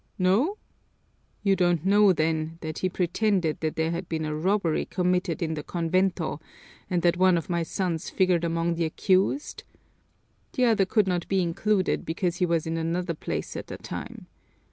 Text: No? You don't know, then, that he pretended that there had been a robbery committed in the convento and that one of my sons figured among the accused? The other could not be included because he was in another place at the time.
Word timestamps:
No? 0.17 0.57
You 1.43 1.55
don't 1.55 1.85
know, 1.85 2.11
then, 2.11 2.57
that 2.61 2.79
he 2.79 2.89
pretended 2.89 3.59
that 3.59 3.75
there 3.75 3.91
had 3.91 4.09
been 4.09 4.25
a 4.25 4.35
robbery 4.35 4.85
committed 4.85 5.43
in 5.43 5.53
the 5.53 5.61
convento 5.61 6.41
and 6.89 7.03
that 7.03 7.17
one 7.17 7.37
of 7.37 7.51
my 7.51 7.61
sons 7.61 8.09
figured 8.09 8.43
among 8.43 8.73
the 8.73 8.85
accused? 8.85 9.63
The 10.53 10.65
other 10.65 10.85
could 10.87 11.05
not 11.07 11.27
be 11.27 11.43
included 11.43 12.03
because 12.03 12.37
he 12.37 12.47
was 12.47 12.65
in 12.65 12.77
another 12.77 13.13
place 13.13 13.55
at 13.55 13.67
the 13.67 13.77
time. 13.77 14.25